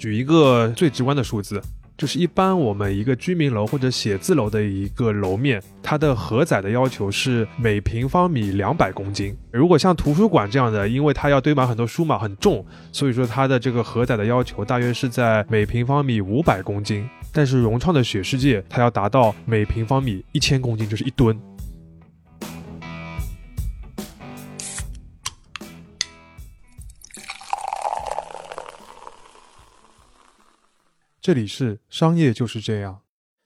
[0.00, 1.60] 举一个最直观的数字，
[1.98, 9.36] 就是一般我们一个居民楼或者写字楼的一个楼面，它的荷载的要求是每平方米两百公斤。
[9.52, 17.06] 如果像图书馆这样的，因为它要堆满很多书嘛，很重，所以说它的这个荷载的要求大约是在每平方米五百公斤。
[17.30, 21.38] 但是融创的雪世界，它要达到每平方米一千公斤，就是一吨。
[31.30, 33.02] 这里是商业就是这样。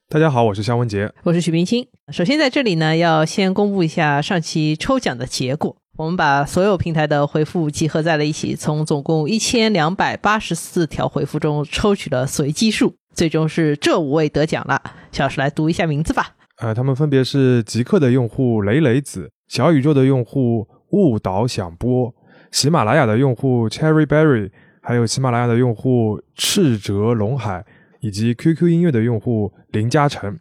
[0.08, 1.86] 大家好，我是肖文杰，我是许冰清。
[2.10, 5.76] 首先在这里呢，要先公布一下上期抽奖的结果。
[5.98, 14.80] 我们把所有平台的回复集合在了一起，从总共一千两百八十四条回复中抽取了随机数，最终是这五位得奖了。
[15.12, 16.36] 小石来读一下名字吧。
[16.62, 22.14] 呃，他们分别是极客的用户雷雷子、小宇宙的用户误导响波、
[22.50, 24.50] 喜马拉雅的用户 Cherry Berry。
[24.86, 27.64] 还有喜马拉雅的用户赤哲龙海，
[28.04, 30.38] 以及 QQ 音乐的用户林嘉诚，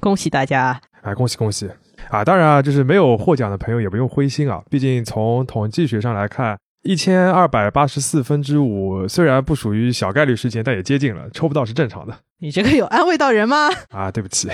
[0.00, 0.80] 恭喜大家！
[1.02, 1.70] 哎，恭喜恭喜！
[2.10, 12.18] 啊，当然啊，就是没有获奖的朋友也不用灰心啊，毕竟从统计学上来看，一千二百八十四分之五虽然不属于小概率事件，但也接近了，抽不到是正常的。
[12.40, 13.68] 你这个有安慰到人吗？
[13.94, 14.48] 啊，对不起。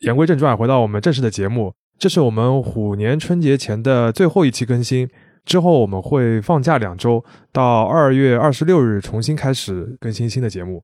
[0.00, 5.08] 言归正传，回到我们正式的节目，这是我们虎年春节前的最后一期更新。
[5.44, 10.82] 之后我们会放假两周，到二月二十六日重新开始更新新的节目。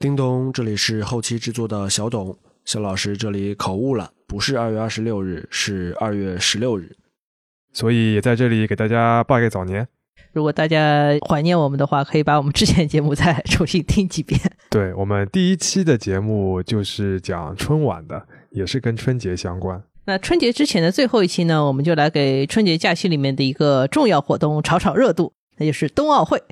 [0.00, 2.34] 叮咚，这里是后期制作的小董，
[2.64, 6.96] 肖老师这里口误了，不是二月二十六日，是二月十六日，
[7.74, 9.86] 所以也在这里给大家拜个早年。
[10.32, 14.40] 如果大家怀念我们的话，可以把我们之前节目再重新听几遍。
[14.70, 19.84] 对我们第一期的节目就是讲春晚的，也是跟春节相关。
[20.06, 26.42] 那春节之前的最后一期呢，我们就来给春节假期里面的一个重要活动炒炒热度，那就是冬奥会。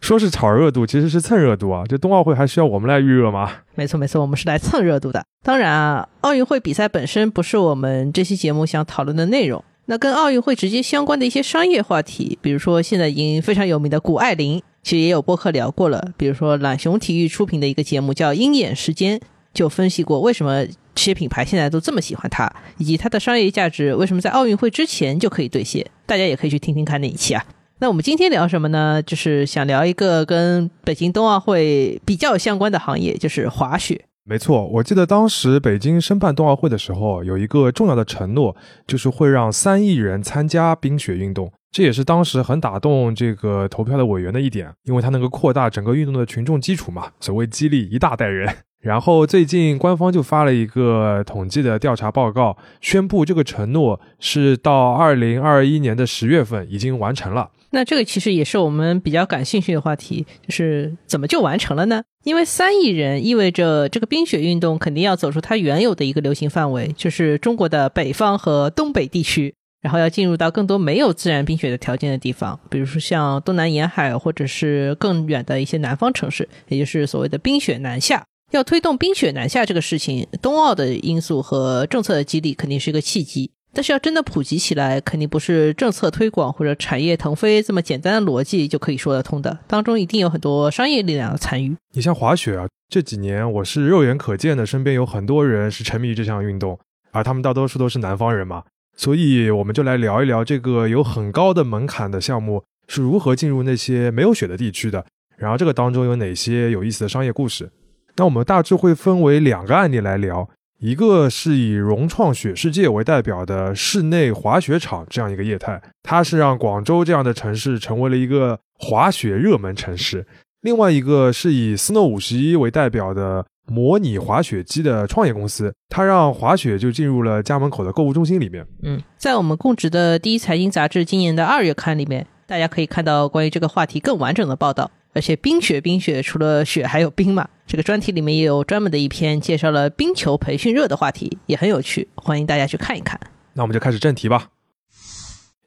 [0.00, 1.84] 说是炒热度，其实是蹭热度啊！
[1.88, 3.50] 这冬奥会还需要我们来预热吗？
[3.74, 5.24] 没错没错，我们是来蹭热度的。
[5.42, 9.62] 当然啊，奥运会比赛本身不是我们这期节目想讨论的内容。
[9.86, 16.12] 那跟奥运会直接相关的一些商业话题，比如说现在已经非常有名的谷爱凌，其实也有播客聊过了。
[16.16, 19.18] 比如说懒熊体育出品的一个节目叫《鹰眼时间》。
[19.54, 25.84] 就分析过为什么这些品牌现在都这么喜欢它，以及它的商业价值为什么在奥运会之前就可以兑现。
[26.06, 27.44] 大家也可以去听听看那一期啊。
[27.80, 29.00] 那我们今天聊什么呢？
[29.00, 34.04] 就是想聊一个跟北京冬奥会比较相关的行业，就是滑雪。
[34.24, 41.52] 没错，我记得当时北京申办冬奥会的时候，有一个重要的承诺，就是会让三亿人参加冰雪运动。
[41.70, 47.12] 这也是当时很打动这个投票的委员的一点，因为它能够扩大整个运动的群众基础嘛。
[47.20, 48.52] 所谓激励一大代人。
[48.80, 57.50] 然后最近官方就发了一个统计的调查报告，宣布这个承诺是到二零二一年的十月份已经完成了。
[57.70, 62.02] 那这个其实也是我们比较感兴趣的话题，就是怎么就完成了呢？
[62.24, 78.24] 因为三亿人意味着这个冰雪运动肯定要走出它原有的一个流行范围，就是中国的北方和东北地区，然后要进入到更多没有自然冰雪的条件的地方，比如说像东南沿海或者是更远的一些南方城市，也就是所谓的冰雪南下。
[78.50, 83.50] 要推动冰雪南下这个事情，冬奥的因素和政策的激励肯定是一个契机。
[83.78, 89.56] 但是要真的普及起来，肯定不是政策推广或者产业腾飞这么简单的逻辑就可以说得通的。
[89.68, 91.76] 当中一定有很多商业力量的参与。
[91.92, 96.76] 你像滑雪啊，这几年我是肉眼可见的，身边有很多人是沉迷这项运动，
[97.12, 98.64] 而他们大多数都是南方人嘛。
[98.96, 105.06] 所以我们就来聊一聊这个有很高的门槛的项目是如何进入那些没有雪的地区的，
[105.36, 107.70] 然后这个当中有哪些有意思的商业故事。
[108.16, 110.50] 那我们大致会分为两个案例来聊，
[110.80, 120.22] 一个是以融创雪世界为代表的室内滑雪场这样一个业态，它是让广州这样的城市成为了一个滑雪热门城市；
[120.60, 128.64] 另外一个是以 Snow 五十一为代表的模拟滑雪机的创业公司，它让滑雪就进入了家门口的购物中心里面。
[128.84, 134.92] 嗯，在我们供职的第一财经杂志今年的二月刊里面，大家可以看到关于这个话题更完整的报道。
[135.12, 137.48] 而且冰雪冰雪，除了雪还有冰嘛。
[137.66, 143.20] 这个专题里面也有专门的一篇介绍了冰球培训热的话题，也很有趣，欢迎大家去看一看。
[143.52, 144.48] 那我们就开始正题吧。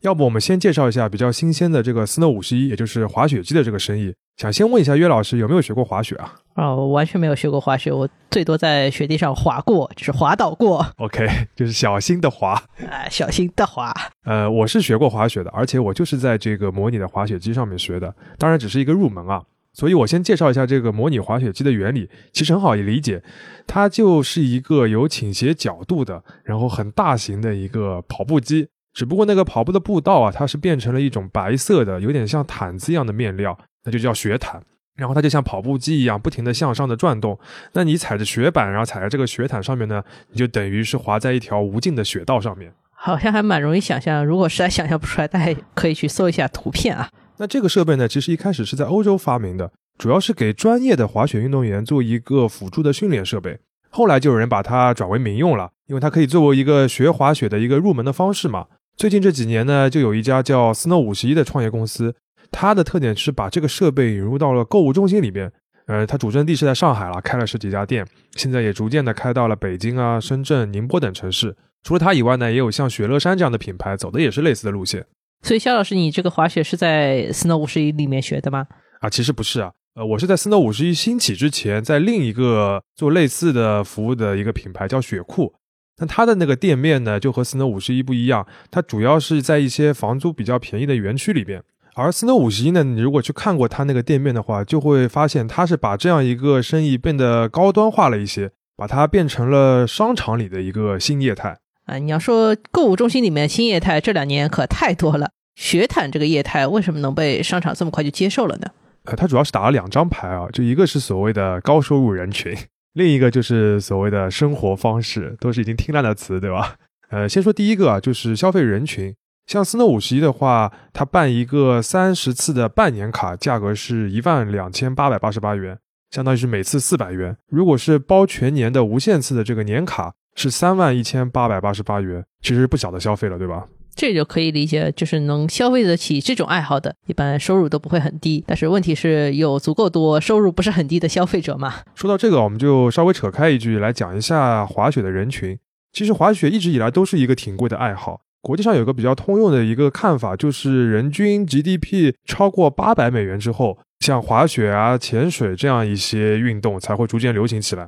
[0.01, 4.13] 要不我们先介绍一下比较新鲜的这个 Snow 五十一，也就是滑雪机的这个生意。
[4.37, 6.33] 想先问一下岳老师，有没有学过滑雪啊？
[6.55, 10.83] 啊，我完全没有学过滑雪，我最多在雪地上滑过，就是滑倒过。
[10.97, 12.53] OK，就是小心的滑，
[12.89, 13.93] 啊，小心的滑。
[14.25, 19.43] 呃，我是学过滑雪的，而且我就是在这个模拟的滑雪机上面学的，当然只是一个入门啊。
[19.73, 23.21] 所以我先介绍一下这个模拟滑雪机的原理，其实很好理解，
[23.67, 34.61] 它就是一个有倾斜角度的，然后很大型的一个跑步机，只不过那个跑步的步道啊，它是变成了一种白色的，有点像毯子一样的面料，那就叫雪毯。
[34.97, 37.39] 然后它就像跑步机一样，不停的向上的转动。
[37.73, 42.73] 那你踩着雪板，然后踩在这个雪毯上面呢，你就等于是滑在一条无尽的雪道上面。
[42.91, 47.09] 好像还蛮容易想象，如果实在想象不出来，大家可以去搜一下图片啊。
[47.37, 53.57] 那这个设备呢，其实一开始是在欧洲发明的，主要是给专业的滑雪运动员做一个辅助的训练设备。
[53.89, 58.67] 后来就有人把它转为民用了，因为它可以作为一个学滑雪的一个入门的方式嘛。
[58.97, 62.15] 最近这几年呢，就有一家叫 Snow 五十一的创业公司，
[62.51, 65.51] 它的特点是把这个设备引入到了购物中心里边。
[65.87, 68.05] 呃，它主阵地是在上海了，开了十几家店，
[68.35, 71.57] 现在也逐渐的开到了北京啊、深圳、宁波等城市。
[71.83, 75.05] 除了它以外呢，也有像雪乐山这样的品牌走的也是类似的路线。
[75.41, 78.67] 所以，肖老师，你这个滑雪是在 Snow 五十一里面学的吗？
[78.99, 85.55] 啊，其实不是啊，呃，我是在 Snow 五十一兴起之前，在另一个做类似的服务的一个品牌叫雪库。
[86.01, 91.63] 那它的那个店面呢，就和 Snow 五十一不一样，它主要是在一些房租比较便宜的园区里边。
[91.93, 101.57] 而 Snow 五十一呢，你如果去看过它那个店面的话，就会发现它是把这样一个生意变得高端化了一些，把它变成了商场里的一个新业态。
[101.85, 105.29] 啊，你要说购物中心里面新业态，这两年可太多了。
[105.55, 108.67] 雪毯这个业态为什么能被商场这么快就接受了呢？
[109.03, 112.55] 呃，它主要是打了两张牌啊，就一个是所谓的高收入人群，
[112.93, 116.75] 另一个就是所谓的生活方式，都是已经听烂的词，对吧？
[117.09, 119.15] 呃，先说第一个啊，就是消费人群，
[119.47, 125.77] 像斯诺五十一的话，它办一个三十次的半年卡，价格是一万两千八百八十八元，
[126.11, 127.37] 相当于是每次四百元。
[127.47, 130.13] 如果是包全年的无限次的这个年卡。
[130.33, 133.67] 是三万一千八百八十八元，其实不小的消费了，对吧？
[134.01, 138.43] 这就可以理解，就是能消费得起这种爱好的，一般收入都不会很低。
[138.47, 141.75] 但是问题是有足够多收入不是很低的消费者嘛？
[141.93, 145.55] 说到这个，我们就稍微扯开一句来讲一下滑雪的人群。
[145.93, 148.21] 其实滑雪一直以来都是一个挺贵的爱好。
[148.41, 157.87] 国际上有个比较通用的一个看法，就是人均 GDP 超过八百美元之后，像滑雪啊、潜水这样一些运动才会逐渐流行起来。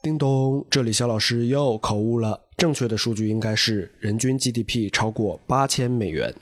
[0.00, 2.40] 叮咚，这里肖老师又口误了。
[2.56, 6.34] 正确的数据应该是人均 GDP 超过八千美元。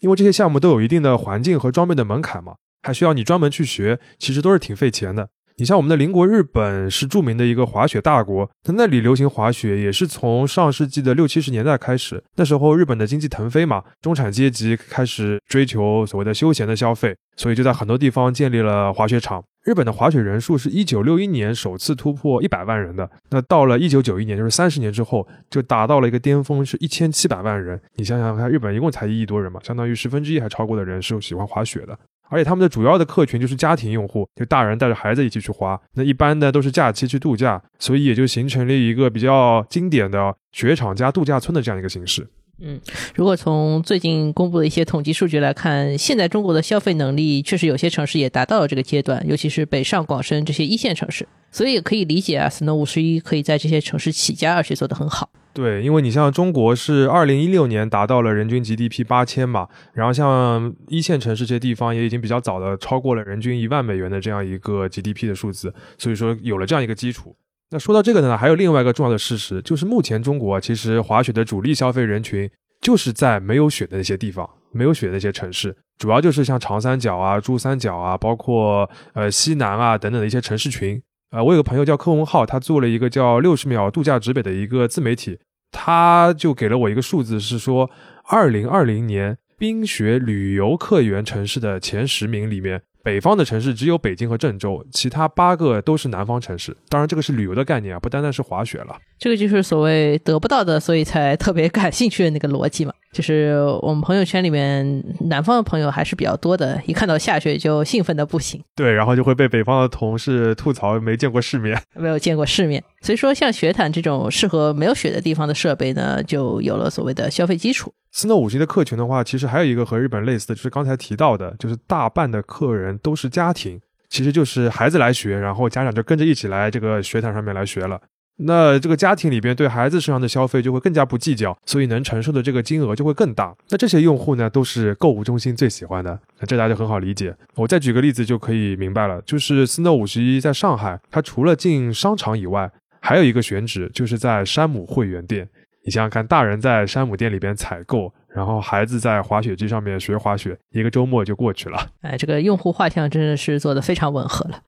[0.00, 5.28] 因为这些项目都有一定的环境和装备的门槛嘛，还需要你专门去学，其实都是挺费钱的。
[5.56, 12.22] 你像我们的邻国日本是著名的一个滑雪大国，在那里流行滑雪也是从上世纪的六七十年代开始。
[12.36, 19.44] 那时候日本的经济腾飞嘛，中产阶级开始追求所谓的休闲的消费，所以就在很多地方建立了滑雪场。
[19.62, 27.78] 日本的滑雪人数是一九六一年首次突破一百万人的，那到了一九九一年，就是三十年之后，就达到了一个巅峰，是一千七百万人。
[27.96, 31.98] 你想想看，日本一共才一亿多人嘛，相当于十分之一还超过的人是喜欢滑雪的。
[32.30, 35.78] 而且他们的主要的客群就是家庭用户，就大人带着孩子一起去滑。
[35.94, 42.26] 那一般呢都是假期去度假，所以也就形成了一个比较经典的雪场加度假村的这样一个形式。
[42.62, 42.80] 嗯，
[43.14, 55.30] 如果从最近公布的一些统计数据来看，现在中国的消费能力确实有些城市也达到了这个阶段，尤其是北上广深这些一线城市，所以也可以理解啊，Snow 五十一可以在这些城市起家，而且做得很好。
[55.52, 67.34] 对，因为你像中国是二零一六年达到了人均 GDP 八千嘛，然后像一线城市这些地方也已经比较早的超过了人均一万美元的这样一个 GDP 的数字，所以说有了这样一个基础。
[67.72, 72.50] 那说到这个呢，还有另外一个重要的事实，就是目前中国其实滑雪的主力消费人群
[72.80, 81.00] 就是在没有雪的那些地方，没有雪的那些城市，主要就是像长三角啊、珠三角啊，包括呃西南啊等等的一些城市群。
[81.30, 85.38] 呃，我有个朋友叫柯文浩，他做了一个叫六十秒度假直北的一个自媒体，
[85.70, 87.88] 他就给了我一个数字，是说
[88.24, 92.82] 二零二零年冰雪旅游客源城市的前十名里面。
[93.02, 96.76] 北方的城市只有北京和郑州，其他八个都是南方城市。
[96.88, 98.96] 当然，这个是旅游的概念啊，不单单是滑雪了。
[99.18, 102.92] 这个就是所谓得不到的，所以才特别感兴趣的那个逻辑嘛。
[103.12, 108.62] 就是我们朋友圈里面南方的朋友还是比较多的，一看到下雪就兴奋的不行。
[108.76, 112.82] 对，然后就会被北方的同事吐槽没见过世面，没有见过世面。
[113.02, 117.92] 所以说，像雪毯这种适合没有雪的地方的设备呢，就有了所谓的消费基础。
[118.12, 128.00] 斯诺五十的客群的话，其实还有一个和日本类似的，就是刚才提到的，就是大半的客人都是家庭，其实就是孩子来学，然后家长就跟着一起来这个雪毯上面来学了。
[128.36, 133.54] 那这个家庭里边对孩子身上的消费就会更加不计较，所以能承受的这个金额就会更大。
[133.68, 137.34] 那这些用户呢，都是购物中心最喜欢的，那这大家就很好理解。
[137.56, 142.70] 我再举个例子就可以明白了，就是 Snow 五十一在上海，它除了进商场以外，
[143.00, 145.48] 还有一个选址就是在山姆会员店。
[145.84, 151.88] 你想想看，大人在山姆店里边采购，然后孩子在滑雪机上面学滑雪，一个周末就过去了。
[152.02, 154.60] 哎，这个用户画像真的是做的非常吻合了。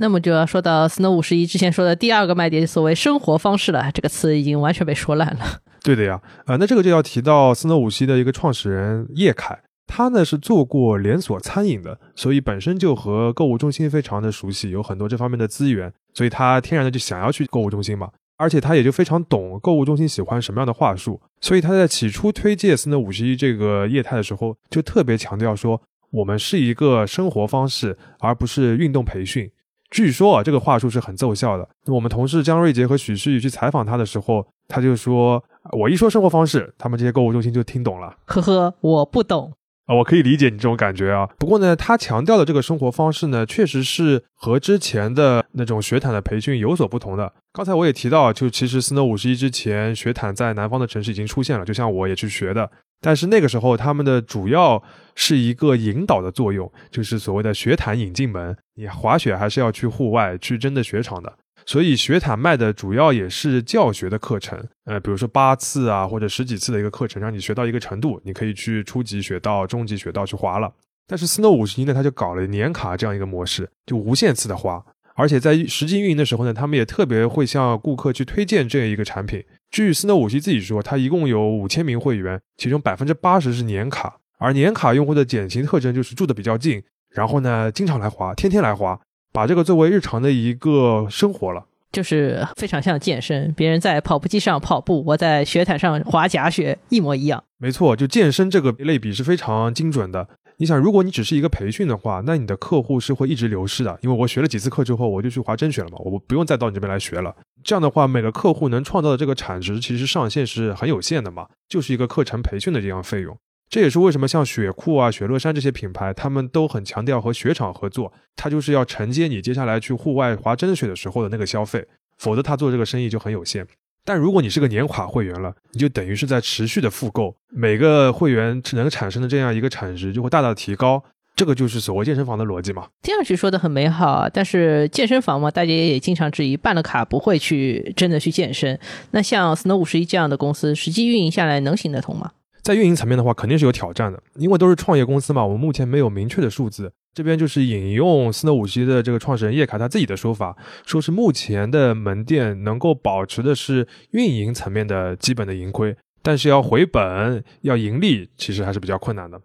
[0.00, 3.90] 那么就要说到 Snow 五十一之前说的第二个卖点，所谓生活方式了。
[3.92, 5.60] 这个词已经完全被说烂了。
[5.82, 18.08] 对的呀，呃，那这个就要提到 Snow 五十一的一个创始人叶凯，他呢是做过连锁餐饮的，所以本身就和购物中心非常的熟悉，有很多这方面的资源，所以他天然的就想要去购物中心嘛。
[18.38, 29.50] 而且他也就非常懂购物中心喜欢什么样的话术，所以他在起初推介斯诺五十一这个业态的时候，就特别强调说，我们是一个生活方式，而不是运动培训。
[29.90, 31.68] 据说啊，这个话术是很奏效的。
[31.86, 35.42] 我们同事江瑞杰和许诗雨去采访他的时候，他就说
[35.76, 39.52] ：“我一说生活方式，他们这些购物中心就听懂了。”呵呵，我不懂。
[39.86, 41.28] 啊，我可以理解你这种感觉啊。
[41.36, 47.32] 不过呢，他强调的这个生活方式呢，确实是和之前的那种学毯的培训有所不同的。
[47.52, 52.70] 刚才我也提到，就其实斯诺五十一之前，学毯在南方的城市已经出现了，就像我也去学的。
[53.00, 54.82] 但是那个时候，他们的主要
[55.14, 58.56] 是一个引导的作用，就是所谓的学毯引进门。
[58.74, 61.32] 你滑雪还是要去户外，去真的雪场的。
[61.66, 70.72] 所以学毯卖的主要也是教学的课程，呃，比如说八次啊或者十几次的一个课程，让你学到一个程度，你可以去初级雪道、中级雪道去滑了。
[71.06, 79.44] 但是 Snow 五十一呢，它就搞了年卡这样一个模式，就无限次的滑，而且在实际运营的时候呢，他们也特别会向顾客去推荐这样一个产品。
[79.70, 88.98] 据 Snow 五十一自己说，它一共有五千名会员，其中百分之八十是年卡，而年卡用户的典型特征就是住的比较近，然后呢经常来滑，天天来滑。
[89.32, 93.52] 把这个作为日常的一个生活了，就是非常像健身。
[93.56, 97.44] 别人在跑步机上跑步，我在雪毯上滑假雪，一模一样。
[97.56, 100.28] 没错，就健身这个类比是非常精准的。
[100.60, 107.34] 你想，如果你只是一个培训的话，那你的客户是会一直流失的，因为我学了几次课之后，我就去滑真雪了嘛，我不用再到你这边来学了。
[107.64, 113.34] 这样的话，每个客户能创造的这个产值其实上限是很有限的嘛，就是一个课程培训的这样费用。
[113.70, 121.88] 这也是为什么像雪库啊、雪乐山这些品牌，他们都很强调和雪场合作，他就是要承接你接下来去户外滑真雪的时候的那个消费，
[122.18, 123.66] 否则他做这个生意就很有限。
[124.04, 131.02] 但如果你是个年卡会员了，你就等于是在持续的复购，每个会员能产生的这样一个产值就会大大提高，
[131.36, 132.88] 这个就是所谓健身房的逻辑嘛。
[133.02, 138.78] 听上去说的很美好啊，但是健身房嘛，大家也经常质疑，办了卡不会去真的去健身。
[139.12, 142.32] 那像 Snow 五十一这样的公司，实际运营下来能行得通吗？
[142.62, 145.44] 在运营层面的话，肯定是有挑战的，因为都是创业公司嘛。
[145.44, 146.92] 我们目前没有明确的数字。
[147.12, 159.40] 这边就是引用斯诺五七的这个创始人叶卡他自己的说法，说是目前的门店能够保持的是运营层面的基本的盈亏，但是要回本、要盈利，其实还是比较困难的。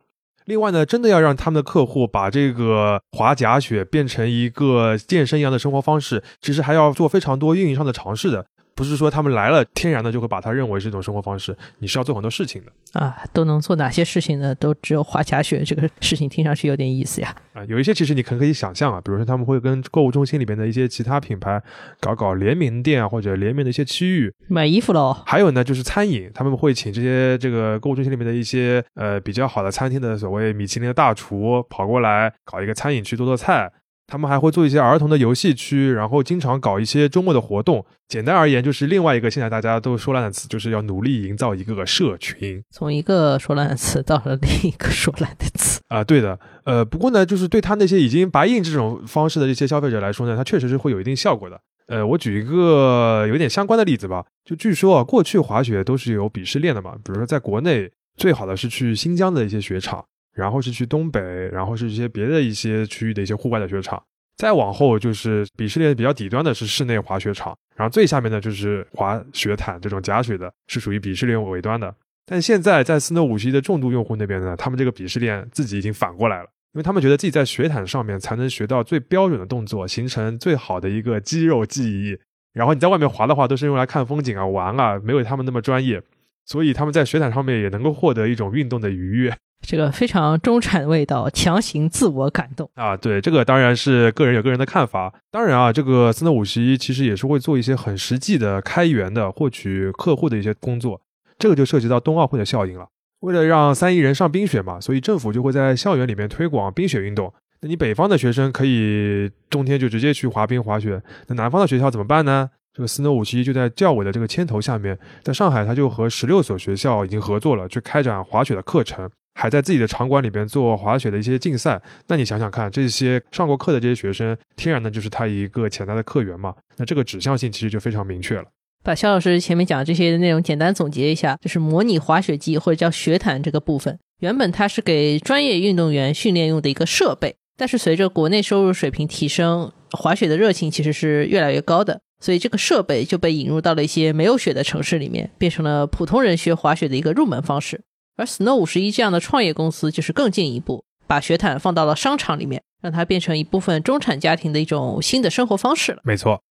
[0.45, 8.45] 另外呢，真的要让他们的客户把这个滑假雪变成一个健身一样的生活方式，其实还要做非常多运营上的尝试的。
[8.75, 11.55] 不是说他们来了，天然的就会把它认为是一种生活方式。
[11.79, 14.53] 你是要做很多事情的啊，都能做哪些事情呢？
[14.55, 17.33] 都只有滑假雪这个事情听上去有点意思呀。
[17.53, 21.61] 啊，有一些其实你可可以想象啊，比如说他们会跟购物中心里面的一些其他品牌
[22.01, 25.15] 搞搞联名店啊，或者联名的一些区域买衣服喽。
[25.25, 33.71] 还有呢，就是餐饮，他们会请这些这个购物中心里面的一些呃比较好的餐厅的所谓米其林的大厨跑过来搞一个餐饮区做做菜。
[34.07, 37.85] 他们还会做一些儿童的游戏区，然后经常搞一些周末的活动。
[38.07, 42.63] 简单而言，就是另外一个现在大家都说烂的词，就是要努力营造一个社群。
[42.69, 46.39] 从一个说烂的词到了另一个说烂的词 啊，对的。
[46.65, 51.59] 呃，不过呢，就是对他那些已经白印这种方式的这些消费者来说呢，它确实是会有一定效果的。
[51.87, 54.25] 呃，我举一个有点相关的例子吧。
[54.43, 60.05] 就据说啊，过去滑雪都是有鄙视链的嘛，比如说在国内最好的是去新疆的一些雪场。
[60.35, 61.19] 然后是去东北，
[61.51, 64.03] 然后是一些别的一些区域的一些户外的雪场，
[64.37, 71.95] 再往后就是鄙视链比较底端的是室内滑雪场，然后最下面的就是滑雪毯这种假雪的，是属于鄙视链尾端的。
[72.25, 82.17] 但现在在斯诺五十一的重度用户那边呢，他们这个鄙视链自己已经反过来了，因为他们觉得自己在雪毯上面才能学到最标准的动作，形成最好的一个肌肉记忆。
[82.53, 86.01] 然后你在外面滑的话，都是用来看风景啊、玩啊，没有他们那么专业，
[86.45, 89.37] 所以他们在雪毯上面也能够获得一种运动的愉悦。
[89.65, 92.95] 这个非常中产味道，强行自我感动啊！
[92.95, 95.13] 对，这个当然是个人有个人的看法。
[95.31, 101.01] 当然啊，这个斯诺五十一其实也是会做一些很实际的开源的获取客户的一些工作。
[101.37, 102.87] 这个就涉及到冬奥会的效应了。
[103.21, 107.33] 为了让三亿人上冰雪嘛，所以政府就会在校园里面推广冰雪运动。
[107.61, 112.49] 那你北方的学生可以冬天就直接去滑冰滑雪，那南方的学校怎么办呢？
[112.73, 119.09] 这个斯诺五十一就在教委的这个牵头下面，在上海他就和十六所学校已经合作了，去开展滑雪的课程。
[119.35, 126.55] 还在自己的场馆里边做滑雪的一些竞赛，那你想想看，这些上过课的这些学生，天然的就是他一个潜在的客源嘛？
[126.77, 128.45] 那这个指向性其实就非常明确了。
[128.83, 147.81] 把肖老师前面讲的这些内容简单总结一下，就是模拟滑雪机或者叫雪毯这个部分，原本它是给专业运动员训练用的一个设备，但是随着国内收入水平提升，滑雪的热情其实是越来越高的，所以这个设备就被引入到了一些没有雪的城市里面，变成了普通人学滑雪的一个入门方式。
[148.17, 156.01] 而 Snow 五十一这样的创业公司就是更进一步，把雪毯放到了商场里面，让它变成一部分中产家庭的一种新的生活方式了。
[156.03, 156.41] 没错。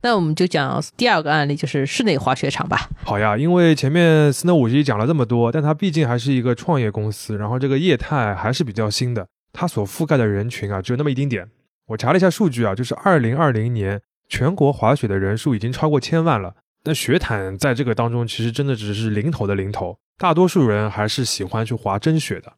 [0.00, 2.88] 那我们就讲第二个案例，就是室内滑雪场吧。
[3.04, 11.48] 好呀，因为前面 Snow 五十一讲了这么多，但它毕竟还是一个创业公司，然后这个业态还是比较新的，它所覆盖的人群啊只有那么一丁点。
[11.88, 16.54] 我查了一下数据啊，就是二零二零年全国滑雪的人数已经超过千万了。
[16.84, 22.54] 那雪毯在这个当中其实真的只是零头的零头，大多数人还是喜欢去滑真雪的。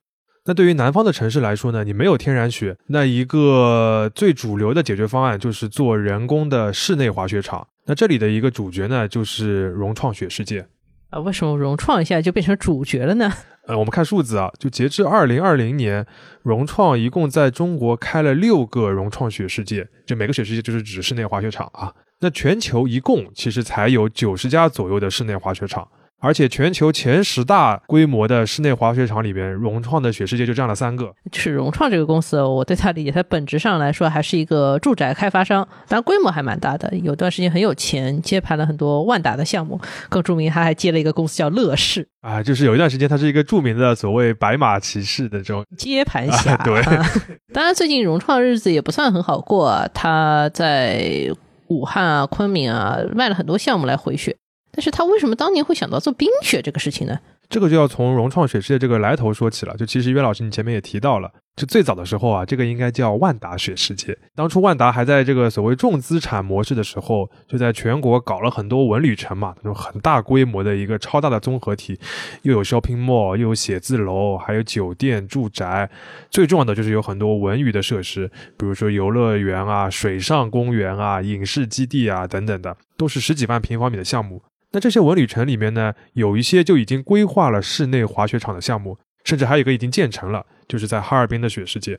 [0.47, 7.69] 那对于南方的城市来说呢，你没有天然雪，那一个最主流的解决方案就是做人工的室内滑雪场。
[7.85, 10.67] 那这里的一个主角呢，就是融创雪世界
[11.11, 11.21] 啊。
[11.21, 13.31] 为什么融创一下就变成主角了呢？
[13.67, 16.07] 呃，我们看数字啊，就截至二零二零年，
[16.43, 21.93] 融创一共在中国开了六个融创雪世界，就每个雪世界就是指室内滑雪场啊。
[22.21, 25.87] 那全球一共其实才有九十家左右的室内滑雪场。
[26.21, 31.13] 而且全球前十大规模的室内滑雪场里边，融创的雪世界就占了三个。
[31.33, 36.95] 就是融创这个公司，我对它理解，它本质上来说还是一个住宅开发商，当然规模还蛮大的。
[36.99, 39.81] 有段时间很有钱，接盘了很多万达的项目。
[40.09, 46.55] 更著名，他还接了一个公司叫乐视啊，就是有一段时间，它是一个著名的所谓白马骑士的这种接盘侠。
[46.59, 46.83] 对，
[47.55, 51.31] 当然最近融创日子也不算很好过啊，他在
[51.69, 54.37] 武汉啊、昆明啊卖了很多项目来回血。
[54.73, 57.19] 但是他为什么当年会想到做冰雪这个事情呢？
[57.49, 59.77] 这个就要从融创雪世界这个来头说起了。
[59.77, 64.17] 就其实岳老师你前面也提到了，就最早的时候啊，这个应该叫万达雪世界。
[64.37, 71.99] 当初万达还在这个所谓重资产模式的时候，就在全国搞了很多文旅城嘛，那种很大规模的一个超大的综合体，
[72.43, 75.91] 又有 shopping mall，又有写字楼，还有酒店、住宅，
[76.31, 84.41] 最重要的就是有很多文娱的设施，比如说游乐园啊、水上公园啊、影视基地啊等等的，都是十几万平方米的项目。
[84.73, 91.99] 那这些文旅城里面呢，有一些就已经规划了室内滑雪场的项目，甚至还有一个已经建成了，就是在哈尔滨的雪世界。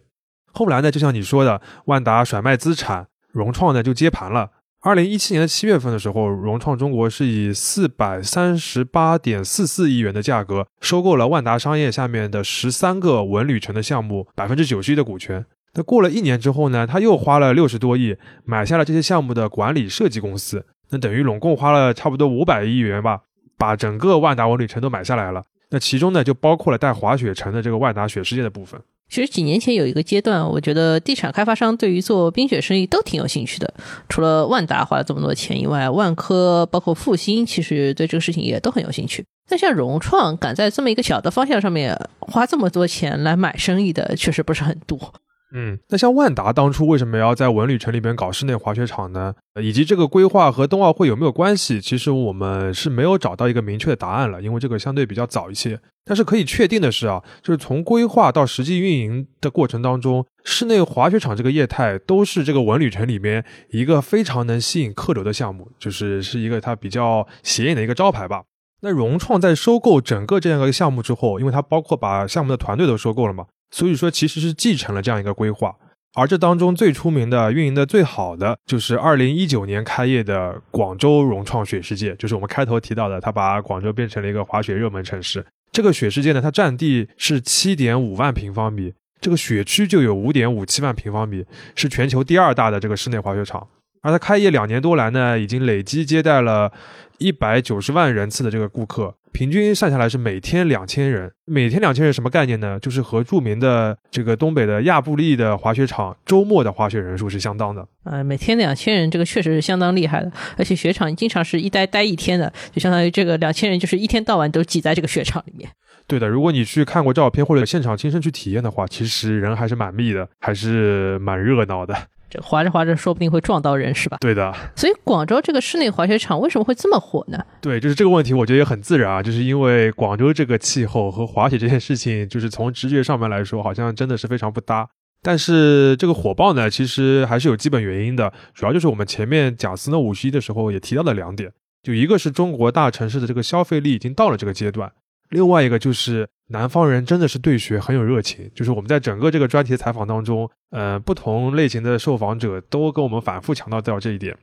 [0.53, 4.51] 后来呢，就像你说的，万达甩卖资产，融创呢就接盘了。
[4.83, 15.45] 二零一七年的七月份的时候，融创中国是以四百三十八点四四亿元的价格收购了万达商业下面的十三个文旅城的项目百分之九十一的股权。
[15.73, 20.65] 那过了一年之后呢，他又花了六十多亿买下了这些项目的管理设计公司。
[20.91, 23.21] 那等于拢共花了差不多五百亿元吧，
[23.57, 25.43] 把整个万达文旅城都买下来了。
[25.69, 28.79] 那其中呢，就包括了带滑雪城的这个万达雪世界的部分。
[29.09, 33.73] 其实几年前有一个阶段，我觉得地产开发商对于做冰雪生意都挺有兴趣的。
[34.07, 39.25] 除了万达花了这么多钱以外，万科包括复兴，其实对这个事情也都很有兴趣。
[39.49, 45.13] 但像融创敢在这么一个小的方向上面花这么多钱来买生意的，确实不是很多。
[45.53, 49.35] 嗯，那像万达当初为什么要在文旅城里边搞室内滑雪场呢？
[49.61, 51.81] 以及这个规划和冬奥会有没有关系？
[51.81, 55.79] 其实我们是没有找到一个明确的答案了，因为这个相对比较早一些。
[56.05, 68.43] 但是可以确定的是啊，就是从规划到实际运营的过程当中，室内滑雪场这个业态都是这个文旅城里面一个非常能吸引客流的项目，就是是一个它比较显眼的一个招牌吧。
[68.83, 73.45] 那融创在收购整个这样一个项目之后，因为它包括把项目的团队都收购了嘛。
[73.71, 75.73] 所以说，其实是继承了这样一个规划，
[76.13, 85.45] 而这当中最出名的、运营的最好的，就是二零一九年开业的广州融创雪世界，就是我们开头提到的，它把广州变成了一个滑雪热门城市。
[85.71, 93.65] 这个雪世界呢，它占地是七点五万平方米，这个雪区就有五点五七万平方米，是全球第二大的这个室内滑雪场。
[94.01, 96.73] 而它开业两年多来呢，已经累计接待了
[97.19, 99.15] 一百九十万人次的这个顾客。
[99.31, 102.79] 平均算下来是每天两千人，每天两千人什么概念呢？
[102.79, 107.87] 就是和著名的这个东北的亚布力的滑雪场周末的滑雪人数是相当的。
[108.03, 110.31] 啊，每天两千人，这个确实是相当厉害的。
[110.57, 115.69] 而且雪场经常是一待待一天的，就相当于这个两千人就是一天到晚都挤在这个雪场里面。
[116.07, 121.95] 对的，如果你去看过照片或者现场亲身去体验的话，其实人还是蛮密的，还是蛮热闹的。
[122.31, 124.17] 这滑着滑着，说不定会撞到人，是吧？
[124.21, 124.51] 对的。
[124.75, 127.45] 所以广州这个室内滑雪场为什么会这么火呢？
[127.61, 134.87] 对，就是这个问题，我觉得也很自然啊，就是因为广州这个气候和滑雪这件事情，就是从直觉上面来说，好像真的是非常不搭。
[135.21, 141.51] 但是这个火爆呢，其实还是有基本原因的，主要就是我们前面讲斯诺五十一的时候也提到了两点，
[141.83, 144.91] 就一个是中国大城市的这个消费力已经到了这个阶段。
[145.31, 154.37] 另外一个就是南方人真的是对雪很有热情，就是我们在整个这个专题采访当中，呃，不同类型的受访者都跟我们反复强调到这一点。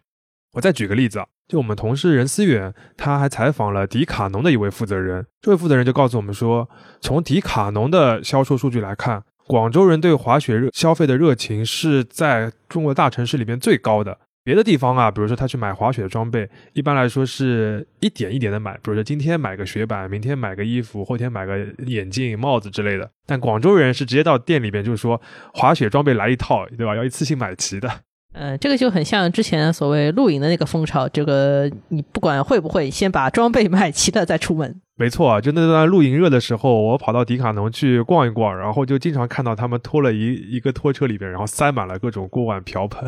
[0.55, 6.69] 我再举个例子啊，就我们同事任思远，他还采访了迪卡侬的一位负责人，这位负责人就告诉我们说，
[7.01, 14.19] 从迪卡侬的销售数据来看，广州人对滑雪热消费的热情是在中国大城市里面最高的。
[14.49, 23.11] 别的地方啊，比如说他去买滑雪的装备，一般来说是一点一点的买，比如说今天买个雪板，明天买个衣服，后天买个眼镜、帽子之类的。
[23.27, 25.21] 但广州人是直接到店里边，就是说
[25.53, 26.97] 滑雪装备来一套，对吧？
[26.97, 27.91] 要一次性买齐的。
[28.33, 34.81] 呃，这个就很像之前所谓露营的那个风潮，这个你不管会不会，先把装备买齐了再出门。
[34.97, 43.07] 没错啊，就那段露营热的时候，我跑到迪卡侬去逛一逛，然后就经常看到他们拖了一一个拖车里边，然后塞满了各种锅碗瓢盆。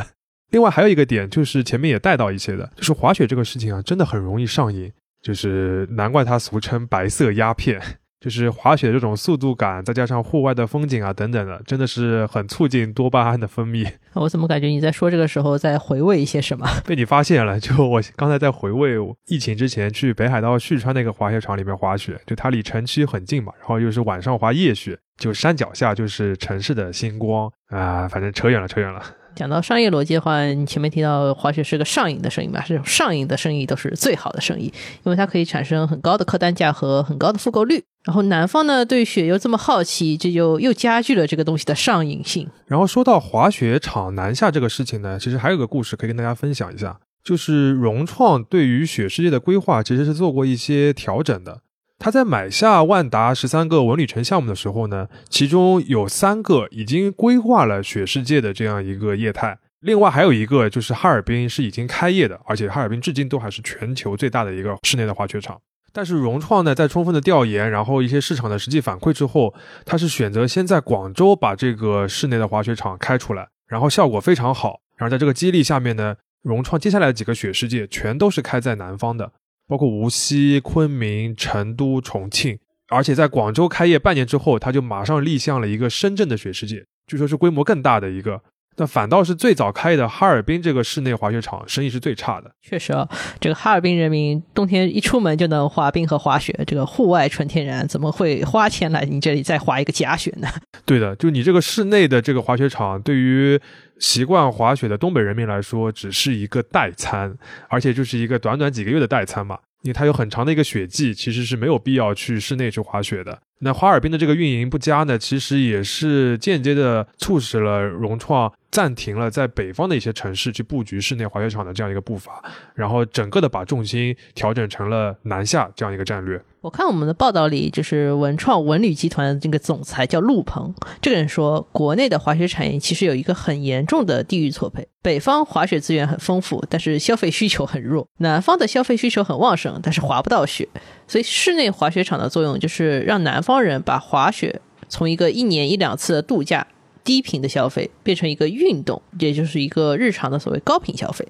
[0.50, 7.80] 另外还有一个点，就是前面也带到一些的，就是滑雪这个事情啊，真的很容易上瘾，就是难怪它俗称白色鸦片。
[8.20, 13.90] 就是滑雪这种速度感，再加上户外的风景啊等等的，真的是很促进多巴胺的分泌。
[14.12, 16.68] 我怎么感觉你在说这个时候在回味一些什么？
[16.84, 18.96] 被你发现了，就我刚才在回味
[19.28, 29.02] 疫情之前去北海道旭川那个滑雪场里面滑雪，就它离城区很近嘛，然后又是晚上滑夜雪，就山脚下就是城市的星光啊，反正扯远了，扯远了。
[29.34, 32.62] 讲到商业逻辑的话，你前面提到滑雪是个上瘾的生意吧？
[32.66, 34.64] 这种上瘾的生意都是最好的生意，
[35.04, 37.82] 因为它可以产生很高的客单价和很高的复购率。
[38.04, 42.48] 然后南方呢对雪又这么好奇，这就又加剧了这个东西的上瘾性。
[42.66, 51.60] 然后说到滑雪场南下这个事情呢，其实还有个故事可以跟大家分享一下，就是融创对于雪世界的规划其实是做过一些调整的。
[52.00, 65.60] 他在买下万达十三个文旅城项目的时候呢，其中有三个已经规划了雪世界的这样一个业态，另外还有一个就是哈尔滨是已经开业的，而且哈尔滨至今都还是全球最大的一个室内的滑雪场。
[65.92, 69.52] 但是融创呢，在充分的调研，然后一些市场的实际反馈之后，
[69.84, 74.80] 他是选择先在广州把这个室内的滑雪场开出来，然后效果非常好。
[74.96, 79.32] 然后在这个激励下面呢，融创接下来的几个雪世界全都是开在南方的。
[79.70, 88.42] 包括无锡、昆明、成都、重庆，而且在广州开业半年之后，他就马上立项了一个深圳的雪世界，据说是规模更大的一个。
[88.80, 92.50] 那反倒是最早开的哈尔滨这个室内滑雪场，生意是最差的。
[92.62, 93.06] 确实啊，
[93.38, 100.48] 这个哈尔滨人民冬天一出门就能滑冰和滑雪，这个户外纯天然，怎么会花钱来你这里再滑一个假雪呢？
[100.86, 103.60] 对的，就你这个室内的这个滑雪场，对于
[103.98, 107.36] 习惯滑雪的东北人民来说，只是一个代餐，
[107.68, 109.58] 而且就是一个短短几个月的代餐嘛。
[109.82, 113.38] 因为它有很长的一个雪季，其实是没有必要去室内去滑雪的。
[113.60, 118.52] 那哈尔滨的这个运营不佳呢，其实也是间接的促使了融创。
[118.70, 122.42] 暂停了在北方的一些城市去布局室内滑雪场的这样一个步伐，
[122.74, 126.40] 然后整个的把重心调整成了南下这样一个战略。
[126.60, 140.68] 我看我们的报道里，就是文创文旅集团的这个总裁叫陆鹏，这个人说，国内的滑雪产业其实有一个很严重的地域错配，北方滑雪资源很丰富，但是消费需求很弱；南方的消费需求很旺盛，但是滑不到雪。
[141.08, 146.66] 所以室内滑雪场的作用就是让南方人把滑雪从一个一年一两次的度假。
[147.04, 151.26] 低频的消费变成一个运动，也就是一个日常的所谓高频消费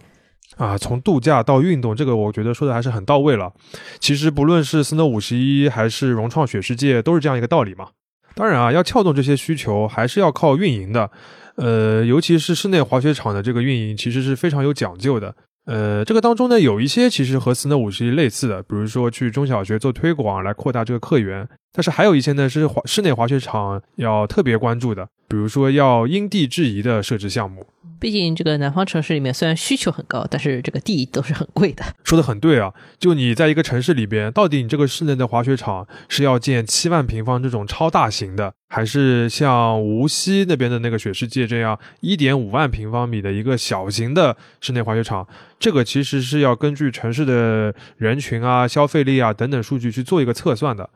[0.56, 0.76] 啊。
[0.76, 3.52] 从度假到运动，这个我觉得说的还是很到位了。
[3.98, 7.88] 其实不论是 Snow 五十一还是融创雪世界，都是这样一个道理嘛。
[8.34, 11.10] 当然啊，要撬动这些需求，还是要靠运营的。
[11.56, 15.34] 呃，尤其是室内滑雪场的这个运营，其实是非常有讲究的。
[15.66, 21.46] 呃，这个当中呢，有一些其实和 Snow 五十一类似的，比如说去中小学做推广来扩大这个客源。
[21.72, 27.66] 但是还有一些呢，是滑室内滑雪场要特别关注的，比如说要因地制宜的设置项目。
[28.00, 31.84] 毕竟这个南方城市里面虽然需求很高，但是这个地都是很贵的。
[32.02, 45.28] 说的很对啊，就你在一个城市里边，到底你这个室内的滑雪场是要建七万平方这种超大型的，还是像无锡那边的那个雪世界这样一点五万平方米的一个小型的室内滑雪场？
[45.58, 50.88] 这个其实是要根据城市的人群啊、消费力啊等等数据去做一个测算的。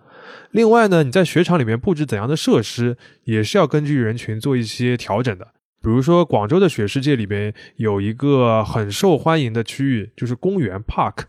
[0.50, 5.48] 另外呢，你在雪场里面布置怎样的设施，也是要根据人群做一些调整的。
[5.82, 11.24] 比如说，广州的雪世界里边有一个很受欢迎的区域，就是公园 Park，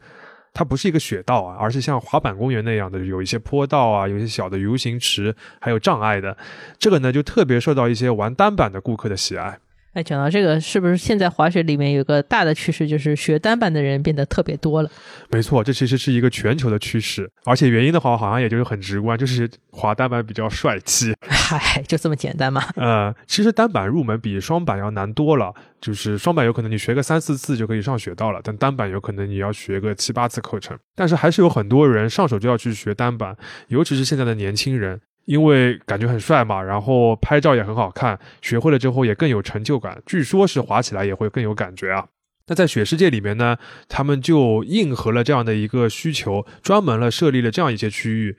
[0.53, 6.37] 它不是一个雪道啊，而是像滑板公园那样的，有一些坡道啊，有一些小的 U 型池，还有障碍的。
[6.79, 9.59] 这个呢，就特别受到一些玩单板的顾客的喜爱。
[9.95, 14.89] 哎，讲到这个，是不是现在滑雪里面有个大的趋势，就是学单板的人变得特别多了？
[15.29, 21.15] 没错，这其实是一个全球的趋势，而且原因的话，好像也就是很直观，就是滑单板比较帅气。
[21.25, 22.61] 嗨，就这么简单嘛？
[22.75, 30.77] 呃，其实单板入门比双板要难多了，就是双板有可能你学个三四次就可以上雪道了，但单板有可能你要学个七八次课程。
[30.93, 33.33] 但是还是有很多人上手就要去学单板，
[33.69, 34.99] 尤其是现在的年轻人。
[35.25, 40.01] 因为感觉很帅嘛，然后拍照也很好看，学会了之后也更有成就感。
[40.05, 42.07] 据说是滑起来也会更有感觉啊。
[42.47, 43.57] 那在雪世界里面呢，
[43.89, 48.37] 他们就应和了这样的一个需求，专门了设立了这样一些区域。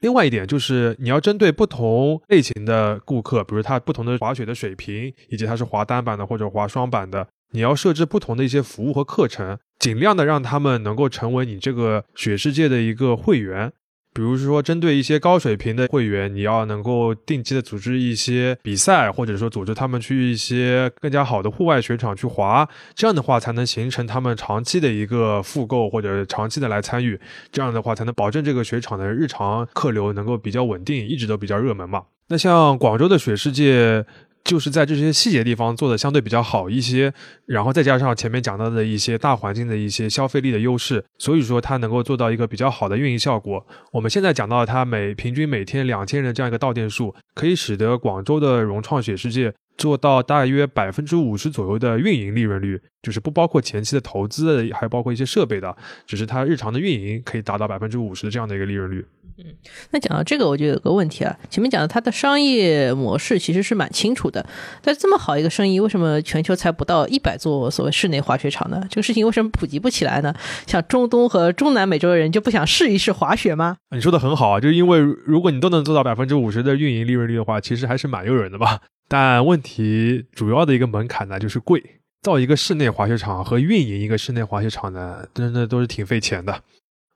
[0.00, 13.70] 另外一点就是，你要针对不同类型的顾客，比如他不同的滑雪的水平，以及他是滑单板的或者滑双板的，你要设置不同的一些服务和课程，尽量的让他们能够成为你这个雪世界的一个会员。
[14.14, 27.18] 比如说，针对一些高水平的会员，你要能够定期的组织一些比赛，或者说组织他们去一些更加好的户外雪场去滑，这样的话才能形成他们长期的一个复购或者长期的来参与，
[27.50, 32.02] 这样的话才能保证这个雪场的日常客流能够比较稳定，一直都比较热门嘛。
[32.28, 34.04] 那像广州的雪世界。
[34.44, 37.12] 就是在这些细节地方做的相对比较好一些，
[37.46, 43.64] 然后再加上前面讲到的一些大环境的一些消费力的优势，所以说它能够做到一个比较好的运营效果。
[43.92, 55.74] 我们现在讲到它每平均每天两千人这样一个到店数，可以使得广州的融创雪世界做到大约百分之五十左右的运营利润率，就是不包括前期的投资，还包括一些设备的，
[56.06, 59.04] 只是它日常的运营可以达到百分之五十的这样的一个利润率。
[59.44, 59.54] 嗯，
[59.90, 61.36] 那讲到这个，我就有个问题啊。
[61.50, 64.44] 前面讲的它的商业模式其实是蛮清楚的，
[64.82, 68.82] 但这么好一个生意，为什么全球才不到一百座所谓室内滑雪场呢？
[68.88, 70.34] 这个事情为什么普及不起来呢？
[70.66, 73.76] 像中东和中南美洲的人就不想试一试滑雪吗？
[73.90, 78.80] 你说的很好啊，就是因为如果你都能做到百分之五十的运营利润率的话，其实还是蛮诱人的吧。
[79.08, 81.82] 但问题主要的一个门槛呢，就是贵。
[82.22, 86.56] 造一个室内滑雪场和运营一个室内滑雪场呢，真的都是挺费钱的。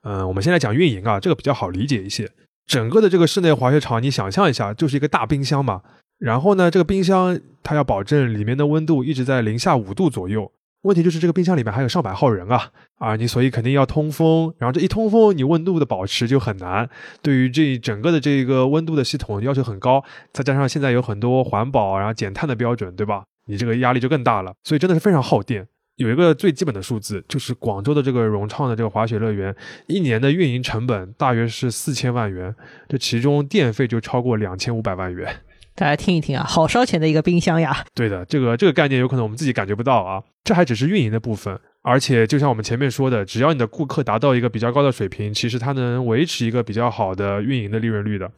[0.09, 2.31] 嗯，我们先来讲运营啊，这个比较好理解一些。
[2.65, 5.83] 整个的这个室内滑雪场，你想象一下，就是一个大冰箱嘛。
[6.19, 10.53] 然后呢，这个冰箱它要保证里面的温度一直在零下五度左右。
[10.83, 14.55] 问题就是这个冰箱里面还有上百号人啊啊，你所以肯定要通风。
[14.59, 16.89] 然后这一通风，你温度的保持就很难。
[17.21, 23.25] 对于这整个的这个温度的系统要求很高，再加上现在有很多环保然后减碳的标准，对吧？
[23.49, 24.55] 你这个压力就更大了。
[24.63, 25.67] 所以真的是非常耗电。
[25.97, 29.55] 有一个最基本的数字，就是广州的这个融创的这个滑雪乐园，
[29.87, 32.55] 一年的运营成本大约是四千万元，
[32.87, 35.35] 这其中电费就超过两千五百万元。
[35.75, 37.85] 大家听一听啊，好烧钱的一个冰箱呀！
[37.95, 40.23] 对的，这个这个概念有可能我们自己感觉不到啊。
[40.45, 48.31] 这还只是运营的部分，而且就像我们前面说的，只要你的顾客达到一个比较高的水平，其实它能维持一个比较好的运营的利润率的。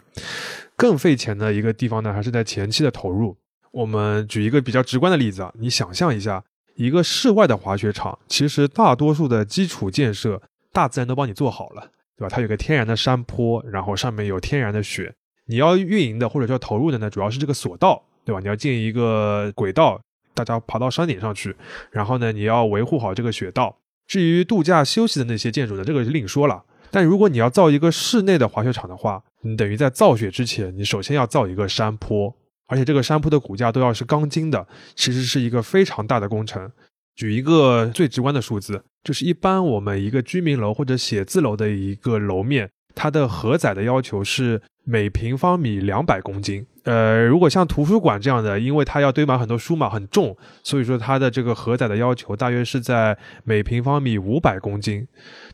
[0.77, 3.37] 更费钱的一个地方呢，还是在前期的投入。
[3.73, 6.45] 我们举一个比较直观的例子啊，你想象一下。
[6.79, 10.41] 一个室外的滑雪场，其实大多数的基础建设，
[10.73, 12.29] 大自然都帮你做好了，对吧？
[12.33, 15.13] 它有个天然的山坡，然后上面有天然的雪。
[15.47, 18.41] 你要运营的或者叫投入的呢，主要是这个索道，对吧？
[18.41, 20.01] 你要建一个轨道，
[20.35, 21.57] 大家爬到山顶上去，
[21.91, 23.77] 然后呢，你要维护好这个雪道。
[24.07, 26.63] 至于度假休息的那些建筑呢，这个就另说了。
[26.93, 32.33] 但如果你要造一个室内的滑雪场的话，你等于在造雪之前，你首先要造一个山坡。
[32.69, 36.71] 而且这个山坡的骨架都要是钢筋的，其实是一个非常大的工程。
[37.17, 46.65] 举一个最直观的数字，就是一般我们一个居民楼或者写字楼的一个楼面，它的荷载的要求是每平方米两百公斤。
[46.85, 55.07] 呃，如果像图书馆这样的，因为它要堆满很多书嘛，很重，所以说它的这个荷载的要求大约是在每平方米五百公斤。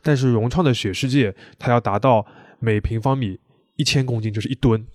[0.03, 2.27] 但是融创的雪世界，它要达到
[2.59, 3.41] 每平方米
[3.77, 4.87] 一千公斤，就是一吨。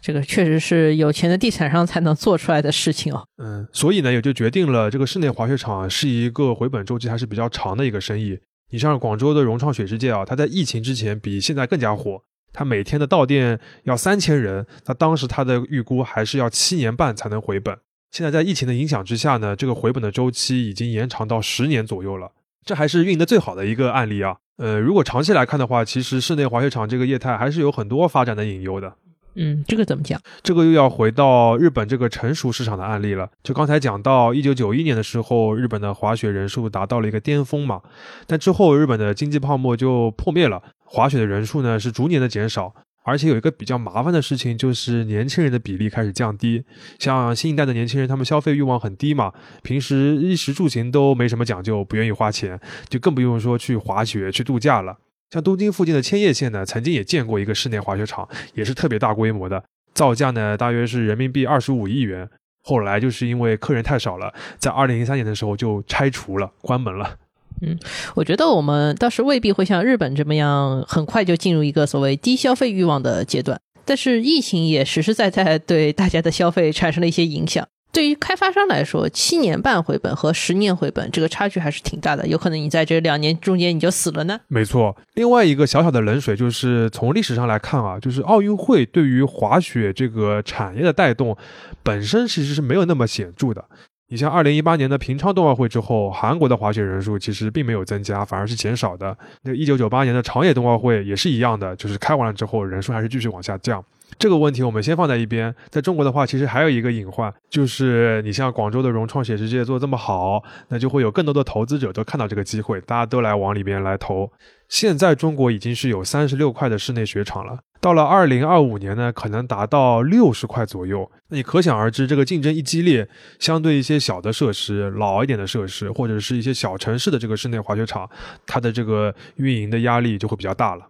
[0.00, 3.26] 这个确实是有钱的地产商才能做出来的事情哦。
[3.38, 8.38] 嗯，所以呢，也就决定了这个室内滑雪场是一个回本周期还是比较长的一个生意。
[8.70, 17.76] 你像广州的融创雪世界啊，它在疫情之前比现在更加火，它每天的到店要三千人，那当时它的预估还是要七年半才能回本。
[18.10, 22.32] 现在在疫情的影响之下呢，这个回本的周期已经延长到十年左右了，
[22.64, 24.36] 这还是运营的最好的一个案例啊。
[24.58, 28.94] 呃，如果长期来看的话，其实室内滑雪场这个业态还是有很多发展的隐忧的。
[29.34, 30.20] 嗯，这个怎么讲？
[30.42, 33.30] 这个又要回到日本这个成熟市场的案例了。
[33.42, 37.80] 就刚才讲到，一九九一年的时候，日本的滑雪人数达到了一个巅峰嘛，
[38.26, 46.64] 但之后日本的经济泡沫就破灭了，滑雪的人数呢是逐年的减少，而且有一个比较麻烦的事情，就是年轻人的比例开始降低。
[46.98, 54.98] 像新一代的年轻人，他们消费欲望很低嘛，平时衣食住行都没什么讲究，不愿意花钱，就更不用说去滑雪、去度假了。
[55.32, 59.64] 像东京附近的千叶县呢，曾经也建过一个室内滑雪场，也是特别大规模的，
[59.94, 62.28] 造价呢大约是人民币二十五亿元。
[62.64, 67.16] 后来就是因为客人太少了，在二零零三年的时候就拆除了，关门了。
[67.62, 67.78] 嗯，
[68.14, 73.58] 我觉得我们倒是未必会像日本这么样，很快就进入一个所谓低消费欲望的阶段。
[73.84, 77.66] 但是疫情也实实在在对大家的消费产生了一些影响。
[77.92, 84.40] 对于开发商来说，七年半回本和十年回本这个差距还是挺大的，有可能你在这两年中间你就死了呢。
[84.48, 91.36] 没错，另外一个小小的冷水就是从历史上来看啊，就是奥运会对于滑雪这个产业的带动
[91.82, 93.62] 本身其实是没有那么显著的。
[94.08, 99.16] 你像二零一八年的平昌冬奥会之后，韩国的滑雪人数其实并没有增加，反而是减少的。
[99.42, 103.84] 那一九九八年的长野冬奥会也是一样的，就是开完了之后人数还是继续往下降。
[104.22, 105.52] 这个问题我们先放在一边。
[105.68, 114.30] 在中国的话，其实还有一个隐患，就是你像广州的融创写实界做这么好，那就会有更多的投资者都看到这个机会，大家都来往里边来投。
[114.68, 121.10] 现在中国已经是有三十六块的室内雪场了，到了二零二五年呢，可能达到六十块左右。
[121.30, 123.08] 那你可想而知，这个竞争一激烈，
[123.40, 128.08] 相对一些小的设施、老一点的设施，或者是一些小城市的这个室内滑雪场，
[128.46, 130.86] 它的这个运营的压力就会比较大了。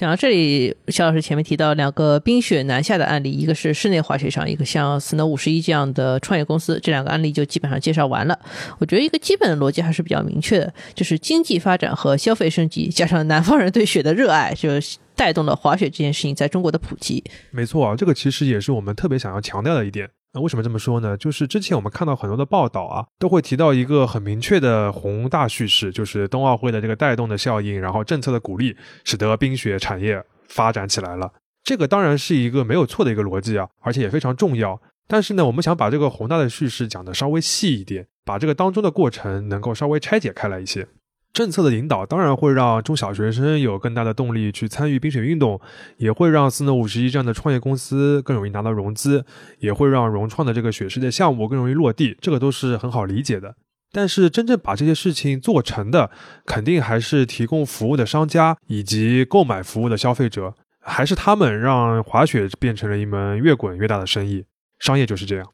[0.00, 8.38] 讲到这里，肖老师前面提到两个冰雪南下的案例，一个是室内滑雪场，一个像 Snow 五十一这样的创业公司，这两个案例就基本上介绍完了。
[8.78, 14.70] 我觉得一个基本的逻辑还是比较明确的，就是经济发展和消费升级，加上南方人对雪的热爱，就
[15.14, 17.22] 带动了滑雪这件事情在中国的普及。
[17.50, 20.08] 没错啊，这个其实也是我们特别想要强调的一点。
[20.32, 21.16] 那为什么这么说呢？
[21.16, 31.32] 就是之前我们看到很多的报道啊，都会提到一个很明确的宏大叙事，就是冬奥会的这个带动的效应，然后政策的鼓励，使得冰雪产业发展起来了。
[31.64, 34.80] 这个当然是一个没有错的一个逻辑啊，而且也非常重要。
[35.08, 40.86] 但是呢，我们想把这个宏大的叙事讲得稍微细一点，把这个当中的过程能够稍微拆解开来一些。
[41.32, 45.60] 政策的引导当然会让中小学生有更大的动力去参与冰雪运动，
[45.96, 49.24] 也会让斯诺五十一这样的创业公司更容易拿到融资，
[49.60, 53.54] 也会让融创的这个雪世界项目更容易落地，这个都是很好理解的。
[53.92, 56.10] 但是真正把这些事情做成的，
[56.46, 64.44] 肯定还是提供服务的商家以及购买服务的消费者，还是他们让滑雪变成了一门越滚越大的生意。
[64.78, 65.46] 商业就是这样。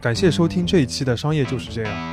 [0.00, 2.12] 感谢收听这一期的《商业就是这样》。